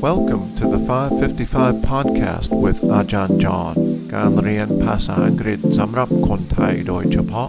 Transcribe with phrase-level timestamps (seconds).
[0.00, 3.74] Welcome to the 555 podcast with อาจารย์จอห์น
[4.14, 7.48] การเรียนภาษาอังกฤษสำหรับคนไทยโดยเฉพาะ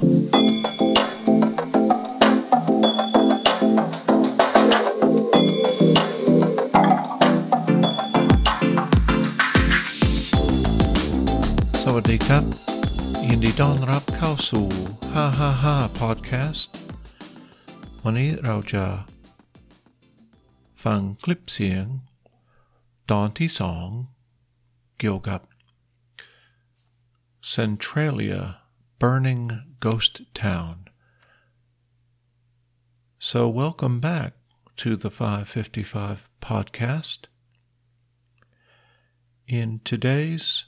[11.83, 12.43] สวัสดีครับ
[13.27, 14.67] ยินดีต้อนรับเข้าสู่
[15.33, 16.61] 555 podcast
[18.03, 18.85] วันนี้เราจะ
[20.83, 21.85] ฟังคลิปเสียง
[23.10, 23.88] ตอนที่สอง
[24.98, 25.40] เกี่ยวกับ
[27.54, 28.42] Centralia
[29.00, 29.46] Burning
[29.84, 30.74] Ghost Town
[33.28, 34.30] So welcome back
[34.80, 37.20] to the 555 podcast
[39.46, 40.64] In today's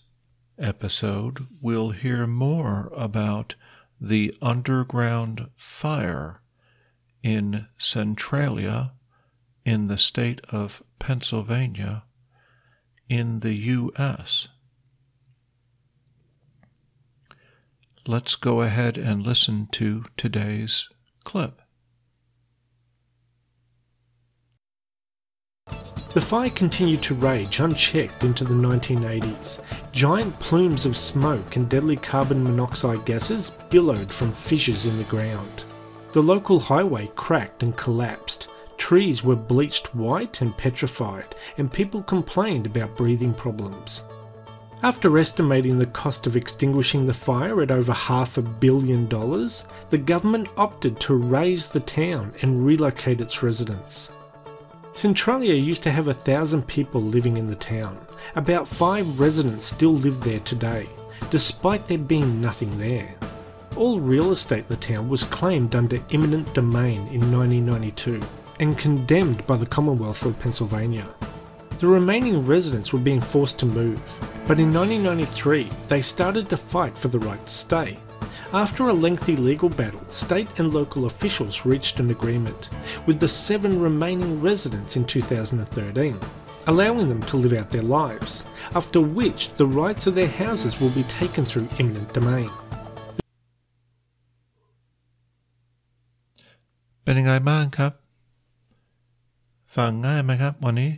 [0.58, 3.54] episode, we'll hear more about
[4.00, 6.40] the underground fire
[7.22, 8.92] in Centralia
[9.64, 12.04] in the state of Pennsylvania
[13.11, 14.47] in the U.S.
[18.07, 20.87] Let's go ahead and listen to today's
[21.25, 21.61] clip.
[26.13, 29.61] The fire continued to rage unchecked into the 1980s.
[29.91, 35.65] Giant plumes of smoke and deadly carbon monoxide gases billowed from fissures in the ground.
[36.13, 38.47] The local highway cracked and collapsed.
[38.81, 44.03] Trees were bleached white and petrified, and people complained about breathing problems.
[44.81, 49.99] After estimating the cost of extinguishing the fire at over half a billion dollars, the
[49.99, 54.11] government opted to raze the town and relocate its residents.
[54.93, 57.99] Centralia used to have a thousand people living in the town.
[58.35, 60.89] About five residents still live there today,
[61.29, 63.13] despite there being nothing there.
[63.75, 68.19] All real estate in the town was claimed under eminent domain in 1992
[68.61, 71.05] and condemned by the Commonwealth of Pennsylvania.
[71.79, 74.01] The remaining residents were being forced to move,
[74.47, 77.97] but in 1993 they started to fight for the right to stay.
[78.53, 82.69] After a lengthy legal battle, state and local officials reached an agreement
[83.05, 86.19] with the seven remaining residents in 2013,
[86.67, 88.43] allowing them to live out their lives,
[88.75, 92.49] after which the rights of their houses will be taken through eminent domain.
[97.03, 98.00] เป็
[99.77, 100.91] ฟังง่ายไหมครับ วันนี้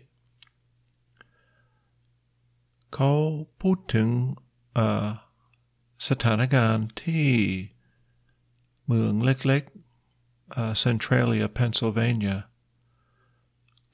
[2.94, 3.12] เขา
[3.62, 4.08] พูดถึง
[6.08, 7.26] สถานการณ์ที่
[8.86, 12.38] เมืองเล็กๆเอ่อ Centralia Pennsylvania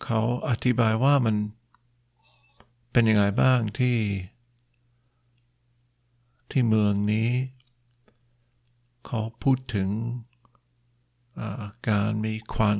[0.04, 1.36] เขาอธิบายว่ามัน
[2.92, 3.98] เป็นยังไงบ้างที่
[6.52, 7.30] ที่เมืองนี้
[9.06, 9.90] เขาพูดถึง
[11.90, 12.80] การมีควัน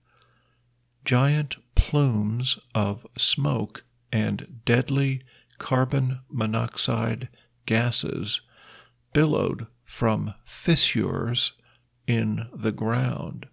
[1.03, 5.23] Giant plumes of smoke and deadly
[5.57, 7.29] carbon monoxide
[7.65, 8.41] gases
[9.13, 11.53] billowed from fissures
[12.07, 13.47] in the ground.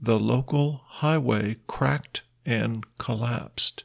[0.00, 3.84] The local highway cracked and collapsed.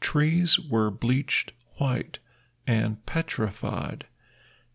[0.00, 2.18] Trees were bleached white
[2.66, 4.06] and petrified,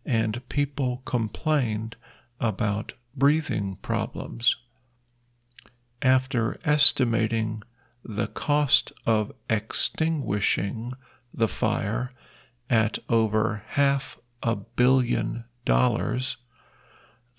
[0.04, 1.96] and people complained
[2.40, 4.56] about breathing problems.
[6.02, 7.62] After estimating
[8.02, 10.94] the cost of extinguishing
[11.34, 12.12] the fire
[12.70, 16.38] at over half a billion dollars,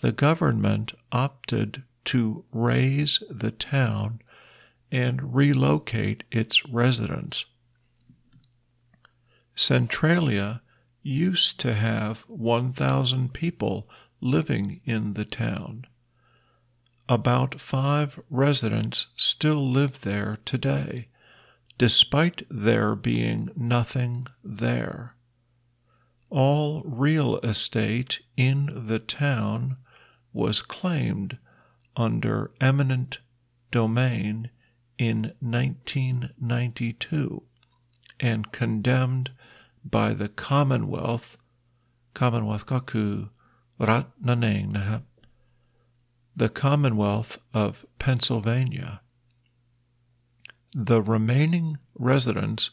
[0.02, 4.22] the government opted to raze the town
[4.92, 7.46] and relocate its residents.
[9.56, 10.62] Centralia
[11.04, 13.88] used to have 1,000 people
[14.20, 15.86] living in the town.
[17.12, 21.10] About five residents still live there today,
[21.78, 25.18] despite there being nothing there.
[26.30, 29.76] All real estate in the town
[30.32, 31.38] was claimed
[31.98, 33.20] under eminent
[33.72, 34.50] domain
[34.98, 37.44] in 1992
[38.22, 39.32] and condemned
[39.84, 41.36] by the Commonwealth
[42.14, 43.28] Commonwealth ก็คื
[46.36, 49.02] the Commonwealth of Pennsylvania
[50.74, 52.70] the remaining residents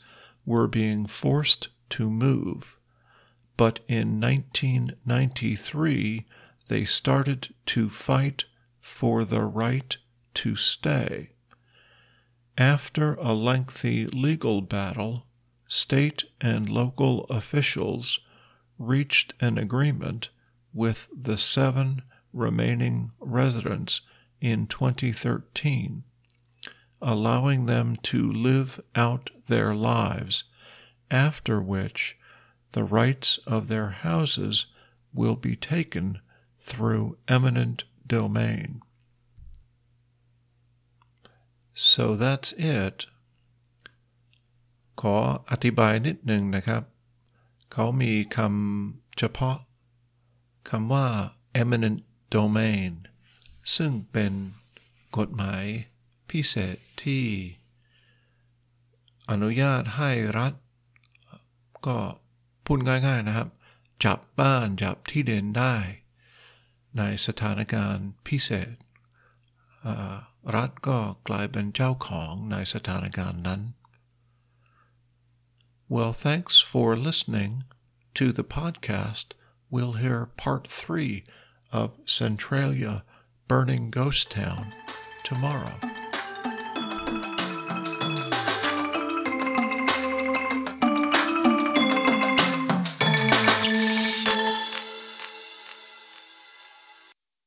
[0.46, 2.78] were being forced to move,
[3.56, 6.25] but in 1993
[6.69, 8.44] they started to fight
[8.81, 9.96] for the right
[10.34, 11.31] to stay.
[12.56, 15.26] After a lengthy legal battle,
[15.66, 18.20] state and local officials
[18.78, 20.28] reached an agreement
[20.72, 22.02] with the seven
[22.38, 24.01] remaining residents
[24.42, 26.04] in 2013,
[27.01, 30.44] allowing them to live out their lives,
[31.12, 32.18] after which
[32.71, 34.65] the rights of their houses
[35.13, 36.19] will be taken
[36.60, 38.81] through eminent domain.
[41.74, 43.07] so that's it
[45.01, 45.15] ขอ
[45.51, 46.83] อธิบายนิดหนึ่งนะครับ
[47.71, 49.57] เขามีคำเฉพาะ
[50.69, 51.07] คำว่า
[51.62, 52.00] eminent
[52.36, 52.90] domain
[53.76, 54.32] ซึ่งเป็น
[55.19, 55.64] กฎหมาย
[56.30, 57.25] พิเศษที่
[59.30, 60.52] อนุญาตให้รัฐ
[61.86, 61.98] ก็
[62.64, 63.48] พูดง่ายๆนะครับ
[64.04, 65.76] จับบ้านจับที่เดินได้
[66.98, 68.75] ในสถานการณ์พิเศษ
[70.56, 70.98] รัฐก็
[71.28, 73.62] กลายเป็นเจ้าของในสถานการณ์นั้น
[75.94, 77.52] Well, thanks for listening
[78.19, 79.26] to the podcast.
[79.72, 81.14] We'll hear part three
[81.73, 83.05] of Centralia
[83.47, 84.75] Burning Ghost Town
[85.25, 85.73] tomorrow.